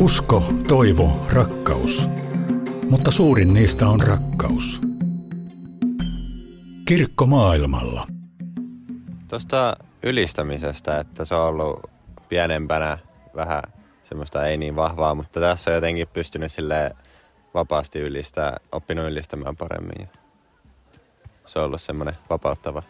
Usko, 0.00 0.44
toivo, 0.68 1.26
rakkaus. 1.32 2.08
Mutta 2.90 3.10
suurin 3.10 3.54
niistä 3.54 3.88
on 3.88 4.00
rakkaus. 4.00 4.80
Kirkko 6.84 7.26
maailmalla. 7.26 8.06
Tuosta 9.28 9.76
ylistämisestä, 10.02 10.98
että 10.98 11.24
se 11.24 11.34
on 11.34 11.46
ollut 11.46 11.90
pienempänä 12.28 12.98
vähän 13.36 13.62
semmoista 14.02 14.46
ei 14.46 14.56
niin 14.56 14.76
vahvaa, 14.76 15.14
mutta 15.14 15.40
tässä 15.40 15.70
on 15.70 15.74
jotenkin 15.74 16.08
pystynyt 16.08 16.52
sille 16.52 16.96
vapaasti 17.54 17.98
ylistää, 17.98 18.56
oppinut 18.72 19.06
ylistämään 19.06 19.56
paremmin. 19.56 20.08
Se 21.46 21.58
on 21.58 21.64
ollut 21.64 21.82
semmoinen 21.82 22.16
vapauttava. 22.30 22.82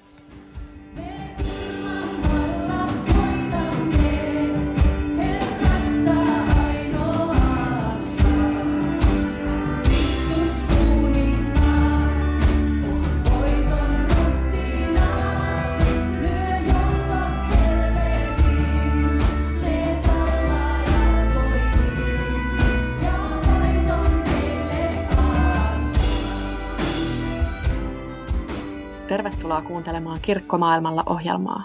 Tervetuloa 29.11 29.63
kuuntelemaan 29.63 30.21
Kirkkomaailmalla 30.23 31.03
ohjelmaa. 31.07 31.65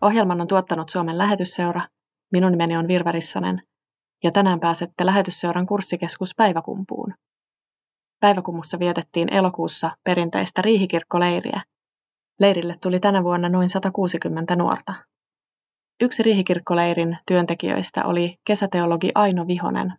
Ohjelman 0.00 0.40
on 0.40 0.46
tuottanut 0.46 0.88
Suomen 0.88 1.18
lähetysseura. 1.18 1.80
Minun 2.32 2.52
nimeni 2.52 2.76
on 2.76 2.88
Virva 2.88 3.12
Rissanen 3.12 3.62
ja 4.24 4.30
tänään 4.30 4.60
pääsette 4.60 5.06
lähetysseuran 5.06 5.66
kurssikeskus 5.66 6.34
Päiväkumpuun. 6.36 7.14
Päiväkumussa 8.20 8.78
vietettiin 8.78 9.32
elokuussa 9.32 9.90
perinteistä 10.04 10.62
riihikirkkoleiriä. 10.62 11.62
Leirille 12.40 12.74
tuli 12.82 13.00
tänä 13.00 13.24
vuonna 13.24 13.48
noin 13.48 13.68
160 13.68 14.56
nuorta. 14.56 14.94
Yksi 16.00 16.22
riihikirkkoleirin 16.22 17.18
työntekijöistä 17.26 18.04
oli 18.04 18.36
kesäteologi 18.46 19.10
Aino 19.14 19.46
Vihonen. 19.46 19.92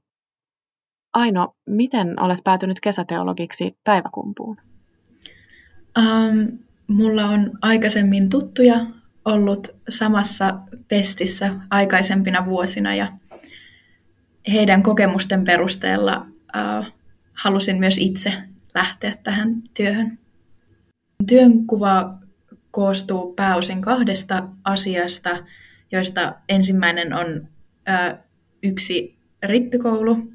Aino, 1.13 1.53
miten 1.69 2.21
olet 2.21 2.39
päätynyt 2.43 2.79
kesäteologiksi 2.79 3.77
Päiväkumpuun? 3.83 4.57
Um, 5.99 6.57
mulla 6.87 7.25
on 7.25 7.51
aikaisemmin 7.61 8.29
tuttuja 8.29 8.85
ollut 9.25 9.75
samassa 9.89 10.59
pestissä 10.87 11.53
aikaisempina 11.69 12.45
vuosina 12.45 12.95
ja 12.95 13.11
heidän 14.51 14.83
kokemusten 14.83 15.43
perusteella 15.43 16.25
uh, 16.55 16.85
halusin 17.33 17.79
myös 17.79 17.97
itse 17.97 18.33
lähteä 18.75 19.15
tähän 19.23 19.55
työhön. 19.73 20.19
Työnkuva 21.27 22.17
koostuu 22.71 23.33
pääosin 23.33 23.81
kahdesta 23.81 24.47
asiasta, 24.63 25.29
joista 25.91 26.35
ensimmäinen 26.49 27.13
on 27.13 27.27
uh, 27.37 28.17
yksi 28.63 29.17
rippikoulu 29.43 30.33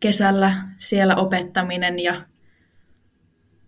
kesällä, 0.00 0.52
siellä 0.78 1.16
opettaminen 1.16 1.98
ja 1.98 2.22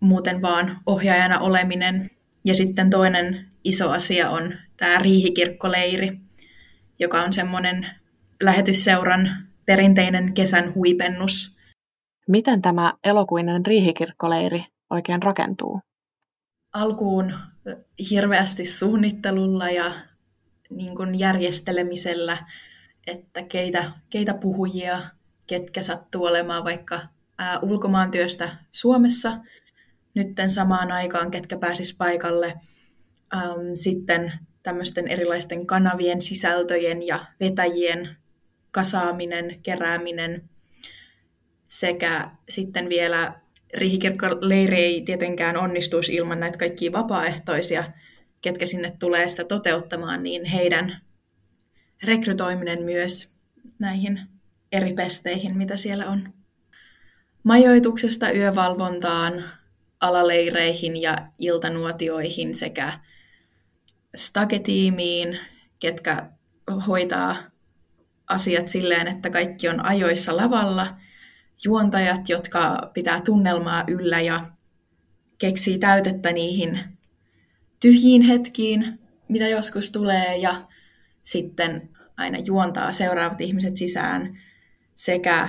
muuten 0.00 0.42
vaan 0.42 0.78
ohjaajana 0.86 1.38
oleminen. 1.38 2.10
Ja 2.44 2.54
sitten 2.54 2.90
toinen 2.90 3.46
iso 3.64 3.90
asia 3.90 4.30
on 4.30 4.54
tämä 4.76 4.98
riihikirkkoleiri, 4.98 6.20
joka 6.98 7.22
on 7.22 7.32
semmoinen 7.32 7.86
lähetysseuran 8.42 9.30
perinteinen 9.66 10.34
kesän 10.34 10.74
huipennus. 10.74 11.56
Miten 12.28 12.62
tämä 12.62 12.92
elokuinen 13.04 13.66
riihikirkkoleiri 13.66 14.64
oikein 14.90 15.22
rakentuu? 15.22 15.80
Alkuun 16.72 17.32
hirveästi 18.10 18.66
suunnittelulla 18.66 19.70
ja 19.70 19.92
niin 20.70 20.96
kuin 20.96 21.18
järjestelemisellä, 21.18 22.38
että 23.06 23.42
keitä, 23.42 23.90
keitä 24.10 24.34
puhujia, 24.34 25.02
ketkä 25.46 25.82
sattuu 25.82 26.24
olemaan 26.24 26.64
vaikka 26.64 27.00
ää, 27.38 27.58
ulkomaantyöstä 27.60 28.56
Suomessa– 28.70 29.32
nytten 30.16 30.50
samaan 30.50 30.92
aikaan, 30.92 31.30
ketkä 31.30 31.58
pääsis 31.58 31.94
paikalle. 31.94 32.54
Ähm, 33.34 33.74
sitten 33.74 34.32
tämmöisten 34.62 35.08
erilaisten 35.08 35.66
kanavien 35.66 36.22
sisältöjen 36.22 37.06
ja 37.06 37.24
vetäjien 37.40 38.16
kasaaminen, 38.70 39.60
kerääminen 39.62 40.48
sekä 41.68 42.30
sitten 42.48 42.88
vielä 42.88 43.40
Riihikirkkoleiri 43.74 44.78
ei 44.78 45.02
tietenkään 45.02 45.56
onnistuisi 45.56 46.14
ilman 46.14 46.40
näitä 46.40 46.58
kaikkia 46.58 46.92
vapaaehtoisia, 46.92 47.84
ketkä 48.42 48.66
sinne 48.66 48.92
tulee 48.98 49.28
sitä 49.28 49.44
toteuttamaan, 49.44 50.22
niin 50.22 50.44
heidän 50.44 51.00
rekrytoiminen 52.02 52.84
myös 52.84 53.36
näihin 53.78 54.20
eri 54.72 54.92
pesteihin, 54.92 55.56
mitä 55.56 55.76
siellä 55.76 56.06
on. 56.06 56.32
Majoituksesta 57.42 58.32
yövalvontaan, 58.32 59.44
alaleireihin 60.00 61.02
ja 61.02 61.26
iltanuotioihin 61.38 62.54
sekä 62.54 63.00
staketiimiin, 64.16 65.38
ketkä 65.78 66.30
hoitaa 66.86 67.36
asiat 68.28 68.68
silleen, 68.68 69.08
että 69.08 69.30
kaikki 69.30 69.68
on 69.68 69.84
ajoissa 69.84 70.36
lavalla, 70.36 70.96
juontajat, 71.64 72.28
jotka 72.28 72.90
pitää 72.94 73.20
tunnelmaa 73.20 73.84
yllä 73.88 74.20
ja 74.20 74.50
keksii 75.38 75.78
täytettä 75.78 76.32
niihin 76.32 76.80
tyhjiin 77.80 78.22
hetkiin, 78.22 78.98
mitä 79.28 79.48
joskus 79.48 79.90
tulee, 79.90 80.36
ja 80.36 80.68
sitten 81.22 81.88
aina 82.16 82.38
juontaa 82.38 82.92
seuraavat 82.92 83.40
ihmiset 83.40 83.76
sisään 83.76 84.38
sekä 84.94 85.48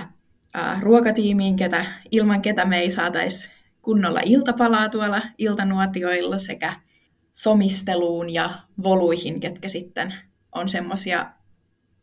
ruokatiimiin, 0.80 1.56
ketä, 1.56 1.84
ilman 2.10 2.42
ketä 2.42 2.64
me 2.64 2.78
ei 2.78 2.90
saataisi 2.90 3.50
kunnolla 3.88 4.20
iltapalaa 4.24 4.88
tuolla 4.88 5.22
iltanuotioilla 5.38 6.38
sekä 6.38 6.74
somisteluun 7.32 8.34
ja 8.34 8.50
voluihin, 8.82 9.40
ketkä 9.40 9.68
sitten 9.68 10.14
on 10.52 10.68
semmoisia 10.68 11.26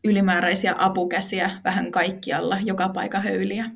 ylimääräisiä 0.03 0.75
apukäsiä 0.77 1.51
vähän 1.63 1.91
kaikkialla, 1.91 2.59
joka 2.59 2.89
paikka 2.89 3.19
höyliä. 3.19 3.69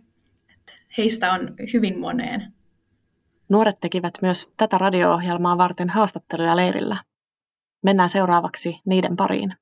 heistä 0.97 1.33
on 1.33 1.49
hyvin 1.73 1.99
moneen. 1.99 2.53
Nuoret 3.49 3.79
tekivät 3.81 4.13
myös 4.21 4.53
tätä 4.57 4.77
radio-ohjelmaa 4.77 5.57
varten 5.57 5.89
haastatteluja 5.89 6.55
leirillä. 6.55 7.03
Mennään 7.83 8.09
seuraavaksi 8.09 8.79
niiden 8.85 9.15
pariin. 9.15 9.53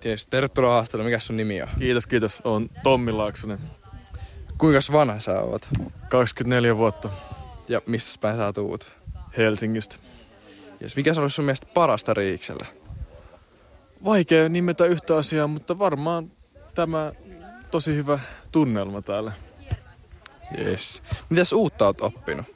Ties, 0.00 0.26
tervetuloa 0.26 0.72
haastatteluun. 0.72 1.06
Mikä 1.06 1.20
sun 1.20 1.36
nimi 1.36 1.62
on? 1.62 1.68
Kiitos, 1.78 2.06
kiitos. 2.06 2.40
On 2.44 2.68
Tommi 2.82 3.12
Laaksonen. 3.12 3.58
Kuinka 4.58 4.80
vanha 4.92 5.20
sä 5.20 5.40
oot? 5.40 5.68
24 6.08 6.76
vuotta. 6.76 7.37
Ja 7.68 7.82
mistä 7.86 8.20
päin 8.20 8.36
sä 8.36 8.52
tuut? 8.52 8.92
Helsingistä. 9.36 9.96
Jes, 10.80 10.96
mikä 10.96 11.14
se 11.14 11.20
olisi 11.20 11.34
sun 11.34 11.44
mielestä 11.44 11.66
parasta 11.74 12.14
Riiksellä? 12.14 12.66
Vaikea 14.04 14.48
nimetä 14.48 14.84
yhtä 14.84 15.16
asiaa, 15.16 15.46
mutta 15.46 15.78
varmaan 15.78 16.30
tämä 16.74 17.12
tosi 17.70 17.94
hyvä 17.94 18.18
tunnelma 18.52 19.02
täällä. 19.02 19.32
Jes. 20.58 21.02
Mitäs 21.28 21.52
uutta 21.52 21.86
oot 21.86 22.00
oppinut? 22.00 22.46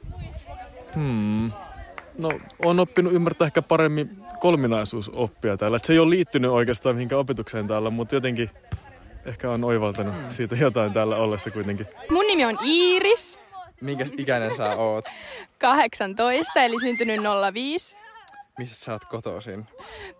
Hmm. 0.94 1.52
No, 2.18 2.30
on 2.64 2.80
oppinut 2.80 3.12
ymmärtää 3.12 3.46
ehkä 3.46 3.62
paremmin 3.62 4.24
kolminaisuusoppia 4.40 5.56
täällä. 5.56 5.76
Et 5.76 5.84
se 5.84 5.92
ei 5.92 5.98
ole 5.98 6.10
liittynyt 6.10 6.50
oikeastaan 6.50 6.94
mihinkään 6.94 7.20
opetukseen 7.20 7.66
täällä, 7.66 7.90
mutta 7.90 8.14
jotenkin 8.14 8.50
ehkä 9.24 9.50
on 9.50 9.64
oivaltanut 9.64 10.14
siitä 10.28 10.56
jotain 10.56 10.92
täällä 10.92 11.16
ollessa 11.16 11.50
kuitenkin. 11.50 11.86
Mun 12.10 12.26
nimi 12.26 12.44
on 12.44 12.58
Iiris. 12.64 13.38
Minkä 13.82 14.04
ikäinen 14.18 14.56
sä 14.56 14.76
oot? 14.76 15.04
18, 15.58 16.62
eli 16.62 16.80
syntynyt 16.80 17.20
05. 17.54 17.96
Missä 18.58 18.84
sä 18.84 18.92
oot 18.92 19.04
kotoisin? 19.04 19.66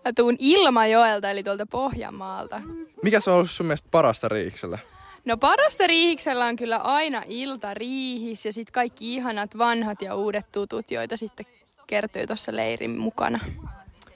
Mä 0.05 0.13
tuun 0.15 0.35
Ilmajoelta, 0.39 1.29
eli 1.29 1.43
tuolta 1.43 1.65
Pohjanmaalta. 1.65 2.61
Mikä 3.03 3.19
se 3.19 3.29
on 3.29 3.35
ollut 3.35 3.51
sun 3.51 3.65
mielestä 3.65 3.87
parasta 3.91 4.29
Riiksellä? 4.29 4.79
No 5.25 5.37
parasta 5.37 5.87
Riihiksellä 5.87 6.45
on 6.45 6.55
kyllä 6.55 6.77
aina 6.77 7.23
ilta 7.27 7.73
riihis 7.73 8.45
ja 8.45 8.53
sitten 8.53 8.73
kaikki 8.73 9.13
ihanat 9.13 9.57
vanhat 9.57 10.01
ja 10.01 10.15
uudet 10.15 10.51
tutut, 10.51 10.91
joita 10.91 11.17
sitten 11.17 11.45
kertyy 11.87 12.27
tuossa 12.27 12.55
leirin 12.55 12.99
mukana. 12.99 13.39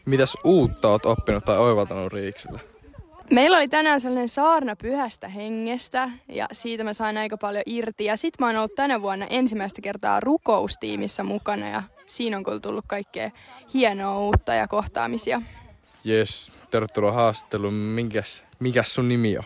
Mitäs 0.06 0.38
uutta 0.44 0.88
oot 0.88 1.06
oppinut 1.06 1.46
tai 1.46 1.58
oivaltanut 1.58 2.14
Riiksellä? 2.14 2.60
Meillä 3.32 3.58
oli 3.58 3.68
tänään 3.68 4.02
sellainen 4.02 4.30
saarna 4.30 4.76
pyhästä 4.76 5.28
hengestä 5.28 6.10
ja 6.28 6.48
siitä 6.52 6.84
mä 6.84 6.94
sain 6.94 7.18
aika 7.18 7.38
paljon 7.38 7.64
irti. 7.66 8.06
Ja 8.06 8.16
sit 8.16 8.34
mä 8.40 8.46
oon 8.46 8.56
ollut 8.56 8.76
tänä 8.76 9.02
vuonna 9.02 9.26
ensimmäistä 9.30 9.82
kertaa 9.82 10.20
rukoustiimissä 10.20 11.24
mukana 11.24 11.70
ja 11.70 11.84
siinä 12.06 12.38
on 12.38 12.44
kyllä 12.44 12.60
tullut 12.60 12.86
kaikkea 12.88 13.32
hienoa 13.74 14.20
uutta 14.20 14.54
ja 14.54 14.68
kohtaamisia. 14.68 15.42
Jes, 16.04 16.52
tervetuloa 16.72 17.12
haastatteluun. 17.12 17.74
Minkäs, 17.74 18.44
mikäs 18.60 18.94
sun 18.94 19.08
nimi 19.08 19.38
on? 19.38 19.44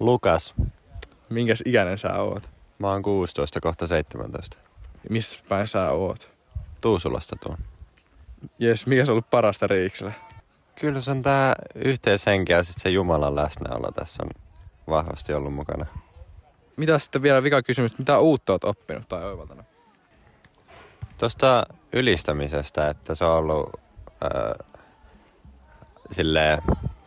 Lukas. 0.00 0.54
Minkäs 1.28 1.62
ikäinen 1.66 1.98
sä 1.98 2.22
oot? 2.22 2.42
Mä 2.78 2.90
oon 2.90 3.02
16 3.02 3.60
kohta 3.60 3.86
17. 3.86 4.58
Mistä 5.10 5.44
päin 5.48 5.66
sä 5.66 5.90
oot? 5.90 6.30
Tuusulasta 6.80 7.36
tuon. 7.42 7.58
Jes, 8.58 8.86
mikä 8.86 9.02
on 9.02 9.10
ollut 9.10 9.30
parasta 9.30 9.66
Riiksellä? 9.66 10.12
Kyllä 10.80 11.00
se 11.00 11.10
on 11.10 11.22
tää 11.22 11.54
yhteishenki 11.74 12.52
ja 12.52 12.64
sitten 12.64 12.82
se 12.82 12.90
Jumalan 12.90 13.36
läsnäolo 13.36 13.92
tässä 13.92 14.22
on 14.22 14.30
vahvasti 14.88 15.34
ollut 15.34 15.54
mukana. 15.54 15.86
Mitä 16.76 16.98
sitten 16.98 17.22
vielä 17.22 17.42
vika 17.42 17.62
kysymys, 17.62 17.98
mitä 17.98 18.18
uutta 18.18 18.52
oot 18.52 18.64
oppinut 18.64 19.08
tai 19.08 19.24
oivaltanut? 19.24 19.66
Tuosta 21.18 21.66
ylistämisestä, 21.92 22.88
että 22.88 23.14
se 23.14 23.24
on 23.24 23.32
ollut 23.32 23.70
äh, 24.24 24.66
silleen 26.10 26.58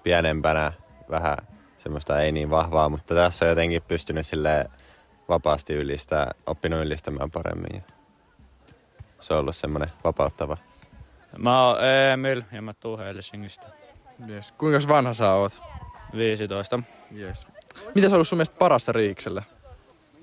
pienempänä 0.04 0.74
vähän 1.10 1.38
semmoista 1.78 2.22
ei 2.22 2.32
niin 2.32 2.50
vahvaa, 2.50 2.90
mutta 2.90 3.16
tässä 3.16 3.46
on 3.46 3.50
jotenkin 3.50 3.82
pystynyt 3.82 4.28
sille 4.28 4.66
vapaasti 5.30 5.74
ylistää, 5.74 6.32
oppinut 6.46 6.86
ylistämään 6.86 7.32
paremmin. 7.32 7.84
Se 9.20 9.34
on 9.34 9.40
ollut 9.40 9.56
semmoinen 9.56 9.92
vapauttava. 10.04 10.58
Mä 11.38 11.68
oon 11.68 11.78
Emil 12.14 12.42
ja 12.52 12.62
mä 12.62 12.74
tuun 12.74 13.00
Helsingistä. 13.00 13.66
Yes. 14.30 14.52
Kuinka 14.52 14.88
vanha 14.88 15.14
sä 15.14 15.34
oot? 15.34 15.62
15. 16.18 16.80
Yes. 17.18 17.48
Mitä 17.96 18.08
se 18.10 18.14
on 18.14 18.14
ollut 18.14 18.28
sun 18.28 18.38
mielestä 18.38 18.56
parasta 18.60 18.92
Riiksellä? 18.92 19.44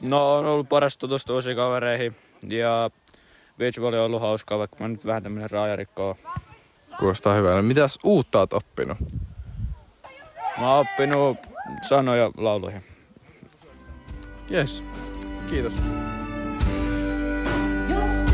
No 0.02 0.36
on 0.36 0.46
ollut 0.46 0.68
paras 0.68 0.96
tutustua 0.96 1.34
uusiin 1.34 1.56
kavereihin 1.56 2.16
ja 2.48 2.90
beachvolley 3.58 4.00
on 4.00 4.06
ollut 4.06 4.20
hauskaa, 4.20 4.58
vaikka 4.58 4.76
mä 4.80 4.88
nyt 4.88 5.06
vähän 5.06 5.22
tämmönen 5.22 5.50
raajarikko 5.50 6.16
Kuulostaa 6.98 7.34
hyvältä. 7.34 7.62
Mitäs 7.62 7.98
uutta 8.04 8.38
oot 8.38 8.52
oppinut? 8.52 8.98
Mä 10.60 10.74
oon 10.74 10.80
oppinut 10.80 11.38
sanoja 11.82 12.30
lauluihin. 12.36 12.84
Yes. 14.50 14.84
Kiitos. 15.50 15.72
Jos 17.88 18.33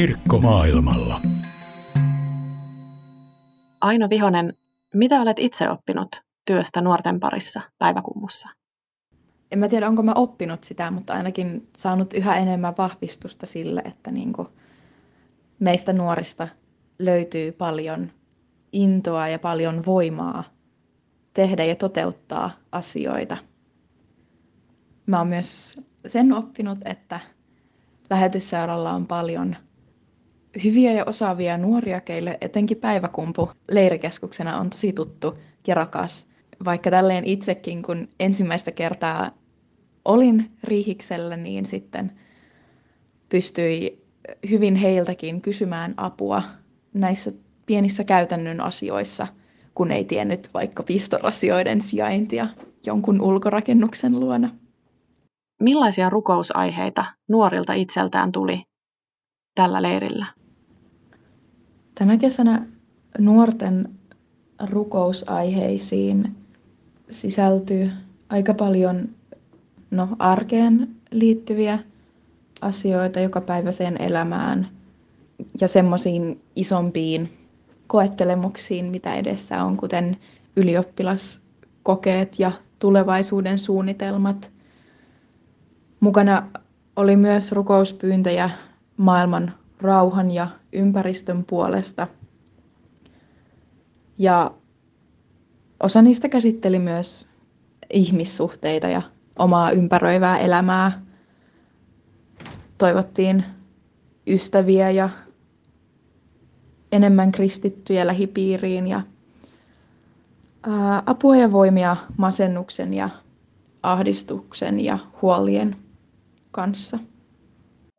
Kirkko 0.00 0.38
maailmalla. 0.38 1.20
Aino 3.80 4.10
Vihonen, 4.10 4.54
mitä 4.94 5.20
olet 5.20 5.38
itse 5.38 5.70
oppinut 5.70 6.22
työstä 6.44 6.80
nuorten 6.80 7.20
parissa 7.20 7.60
päiväkummussa? 7.78 8.48
En 9.50 9.58
mä 9.58 9.68
tiedä, 9.68 9.88
onko 9.88 10.02
mä 10.02 10.12
oppinut 10.14 10.64
sitä, 10.64 10.90
mutta 10.90 11.12
ainakin 11.12 11.68
saanut 11.76 12.14
yhä 12.14 12.36
enemmän 12.36 12.74
vahvistusta 12.78 13.46
sille, 13.46 13.82
että 13.84 14.10
niin 14.10 14.32
kuin 14.32 14.48
meistä 15.58 15.92
nuorista 15.92 16.48
löytyy 16.98 17.52
paljon 17.52 18.10
intoa 18.72 19.28
ja 19.28 19.38
paljon 19.38 19.86
voimaa 19.86 20.44
tehdä 21.34 21.64
ja 21.64 21.76
toteuttaa 21.76 22.50
asioita. 22.72 23.36
Mä 25.06 25.18
oon 25.18 25.28
myös 25.28 25.80
sen 26.06 26.32
oppinut, 26.32 26.78
että 26.84 27.20
lähetysseuralla 28.10 28.92
on 28.92 29.06
paljon 29.06 29.56
hyviä 30.64 30.92
ja 30.92 31.04
osaavia 31.06 31.58
nuoria, 31.58 32.00
keille 32.00 32.38
etenkin 32.40 32.76
päiväkumpu 32.76 33.50
leirikeskuksena 33.70 34.58
on 34.58 34.70
tosi 34.70 34.92
tuttu 34.92 35.38
ja 35.66 35.74
rakas. 35.74 36.26
Vaikka 36.64 36.90
tälleen 36.90 37.24
itsekin, 37.24 37.82
kun 37.82 38.08
ensimmäistä 38.20 38.72
kertaa 38.72 39.30
olin 40.04 40.50
riihiksellä, 40.64 41.36
niin 41.36 41.66
sitten 41.66 42.12
pystyi 43.28 44.04
hyvin 44.50 44.76
heiltäkin 44.76 45.42
kysymään 45.42 45.94
apua 45.96 46.42
näissä 46.94 47.32
pienissä 47.66 48.04
käytännön 48.04 48.60
asioissa, 48.60 49.26
kun 49.74 49.92
ei 49.92 50.04
tiennyt 50.04 50.50
vaikka 50.54 50.82
pistorasioiden 50.82 51.80
sijaintia 51.80 52.46
jonkun 52.86 53.20
ulkorakennuksen 53.20 54.20
luona. 54.20 54.50
Millaisia 55.60 56.10
rukousaiheita 56.10 57.04
nuorilta 57.28 57.72
itseltään 57.72 58.32
tuli 58.32 58.62
tällä 59.54 59.82
leirillä? 59.82 60.39
Tänä 62.00 62.16
kesänä 62.16 62.66
nuorten 63.18 63.88
rukousaiheisiin 64.70 66.36
sisältyy 67.10 67.90
aika 68.28 68.54
paljon 68.54 69.08
no, 69.90 70.08
arkeen 70.18 70.88
liittyviä 71.10 71.78
asioita 72.60 73.20
jokapäiväiseen 73.20 74.02
elämään 74.02 74.68
ja 75.60 75.68
semmoisiin 75.68 76.40
isompiin 76.56 77.32
koettelemuksiin, 77.86 78.84
mitä 78.84 79.14
edessä 79.14 79.64
on, 79.64 79.76
kuten 79.76 80.16
ylioppilaskokeet 80.56 82.38
ja 82.38 82.52
tulevaisuuden 82.78 83.58
suunnitelmat. 83.58 84.50
Mukana 86.00 86.48
oli 86.96 87.16
myös 87.16 87.52
rukouspyyntöjä 87.52 88.50
maailman 88.96 89.52
rauhan 89.80 90.30
ja 90.30 90.48
ympäristön 90.72 91.44
puolesta. 91.44 92.06
Ja 94.18 94.50
osa 95.82 96.02
niistä 96.02 96.28
käsitteli 96.28 96.78
myös 96.78 97.26
ihmissuhteita 97.92 98.88
ja 98.88 99.02
omaa 99.38 99.70
ympäröivää 99.70 100.38
elämää. 100.38 101.02
Toivottiin 102.78 103.44
ystäviä 104.26 104.90
ja 104.90 105.08
enemmän 106.92 107.32
kristittyjä 107.32 108.06
lähipiiriin 108.06 108.86
ja 108.86 109.00
apua 111.06 111.36
ja 111.36 111.52
voimia 111.52 111.96
masennuksen 112.16 112.94
ja 112.94 113.10
ahdistuksen 113.82 114.80
ja 114.80 114.98
huolien 115.22 115.76
kanssa. 116.50 116.98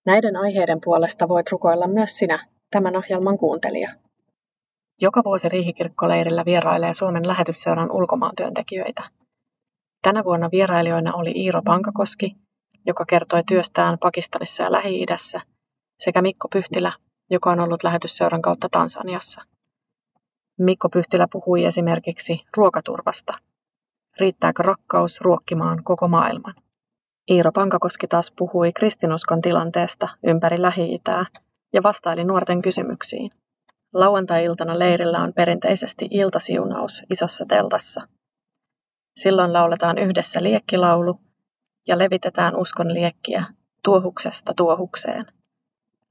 Näiden 0.06 0.36
aiheiden 0.36 0.80
puolesta 0.84 1.30
voit 1.30 1.52
rukoilla 1.52 1.88
myös 1.88 2.18
sinä, 2.18 2.48
tämän 2.72 2.96
ohjelman 2.96 3.38
kuuntelija. 3.38 3.96
Joka 5.02 5.22
vuosi 5.26 5.50
Riihikirkkoleirillä 5.50 6.46
vierailee 6.46 6.94
Suomen 6.94 7.28
lähetysseuran 7.28 7.92
ulkomaantyöntekijöitä. 7.92 9.04
Tänä 10.02 10.24
vuonna 10.24 10.50
vierailijoina 10.52 11.14
oli 11.14 11.32
Iiro 11.36 11.62
Pankakoski, 11.62 12.36
joka 12.86 13.06
kertoi 13.06 13.44
työstään 13.44 13.98
Pakistanissa 14.00 14.64
ja 14.64 14.72
Lähi-idässä, 14.72 15.42
sekä 16.00 16.22
Mikko 16.22 16.48
Pyhtilä, 16.48 16.94
joka 17.30 17.52
on 17.52 17.60
ollut 17.60 17.84
lähetysseuran 17.84 18.42
kautta 18.42 18.70
Tansaniassa. 18.72 19.42
Mikko 20.60 20.90
Pyhtilä 20.90 21.28
puhui 21.32 21.66
esimerkiksi 21.66 22.42
ruokaturvasta. 22.58 23.34
Riittääkö 24.20 24.64
rakkaus 24.64 25.22
ruokkimaan 25.22 25.84
koko 25.84 26.08
maailman? 26.08 26.56
Iiro 27.32 27.52
Pankakoski 27.52 28.08
taas 28.08 28.32
puhui 28.38 28.74
kristinuskon 28.74 29.42
tilanteesta 29.42 30.10
ympäri 30.24 30.62
Lähi-Itää 30.62 31.26
ja 31.74 31.84
vastaili 31.84 32.24
nuorten 32.24 32.62
kysymyksiin. 32.62 33.32
Lauantai-iltana 33.94 34.80
leirillä 34.80 35.20
on 35.20 35.34
perinteisesti 35.34 36.08
iltasiunaus 36.12 37.02
isossa 37.10 37.46
teltassa. 37.46 38.02
Silloin 39.18 39.54
lauletaan 39.54 39.98
yhdessä 39.98 40.44
liekkilaulu 40.44 41.20
ja 41.88 41.98
levitetään 41.98 42.56
uskon 42.56 42.94
liekkiä 42.94 43.46
tuohuksesta 43.84 44.54
tuohukseen. 44.54 45.26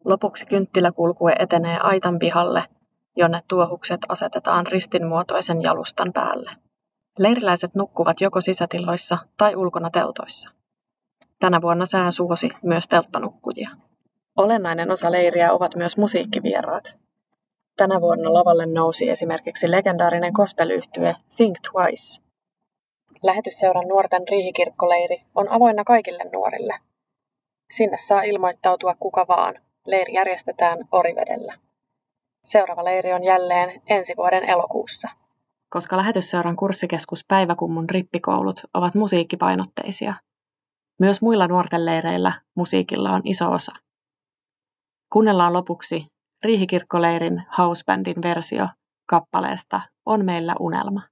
Lopuksi 0.04 0.46
kynttiläkulkue 0.46 1.32
etenee 1.38 1.78
aitan 1.78 2.18
pihalle, 2.18 2.64
jonne 3.16 3.40
tuohukset 3.48 4.00
asetetaan 4.08 4.66
ristinmuotoisen 4.66 5.62
jalustan 5.62 6.12
päälle. 6.12 6.50
Leiriläiset 7.18 7.74
nukkuvat 7.74 8.20
joko 8.20 8.40
sisätiloissa 8.40 9.18
tai 9.36 9.56
ulkona 9.56 9.90
teltoissa. 9.90 10.50
Tänä 11.38 11.62
vuonna 11.62 11.86
sää 11.86 12.10
suosi 12.10 12.50
myös 12.62 12.88
telttanukkujia. 12.88 13.70
Olennainen 14.36 14.90
osa 14.90 15.12
leiriä 15.12 15.52
ovat 15.52 15.76
myös 15.76 15.96
musiikkivieraat. 15.96 16.98
Tänä 17.76 18.00
vuonna 18.00 18.32
lavalle 18.32 18.66
nousi 18.66 19.10
esimerkiksi 19.10 19.70
legendaarinen 19.70 20.32
gospel-yhtye 20.32 21.16
Think 21.36 21.56
Twice. 21.72 22.22
Lähetysseuran 23.22 23.88
nuorten 23.88 24.22
riihikirkkoleiri 24.30 25.22
on 25.34 25.48
avoinna 25.48 25.84
kaikille 25.84 26.24
nuorille. 26.32 26.74
Sinne 27.70 27.96
saa 27.96 28.22
ilmoittautua 28.22 28.94
kuka 29.00 29.26
vaan. 29.28 29.54
Leiri 29.86 30.14
järjestetään 30.14 30.78
Orivedellä. 30.92 31.58
Seuraava 32.44 32.84
leiri 32.84 33.12
on 33.12 33.24
jälleen 33.24 33.82
ensi 33.86 34.14
vuoden 34.16 34.44
elokuussa. 34.44 35.08
Koska 35.70 35.96
lähetysseuran 35.96 36.56
kurssikeskus 36.56 37.24
Päiväkummun 37.28 37.90
rippikoulut 37.90 38.60
ovat 38.74 38.94
musiikkipainotteisia, 38.94 40.14
myös 40.98 41.22
muilla 41.22 41.48
nuorten 41.48 41.86
leireillä 41.86 42.32
musiikilla 42.54 43.10
on 43.10 43.20
iso 43.24 43.50
osa. 43.50 43.72
Kuunnellaan 45.12 45.52
lopuksi 45.52 46.06
Riihikirkkoleirin 46.44 47.42
housebandin 47.58 48.22
versio 48.22 48.68
kappaleesta 49.08 49.80
On 50.06 50.24
meillä 50.24 50.54
unelma. 50.60 51.02